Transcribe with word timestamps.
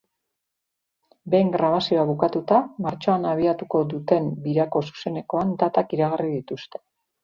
Behin 1.33 1.51
grabazioa 1.57 2.07
bukatuta, 2.13 2.59
martxoan 2.87 3.29
abiatuko 3.35 3.85
duten 3.95 4.35
birako 4.49 4.85
zuzenekoen 4.91 5.57
datak 5.65 5.99
iragarri 6.01 6.39
dituzte. 6.39 6.89